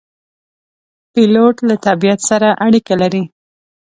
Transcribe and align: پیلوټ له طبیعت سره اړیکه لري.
پیلوټ 1.13 1.55
له 1.67 1.75
طبیعت 1.85 2.19
سره 2.29 2.47
اړیکه 2.65 2.93
لري. 3.01 3.23